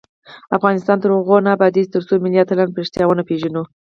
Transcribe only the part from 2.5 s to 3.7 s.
په ریښتیا ونه پیژنو.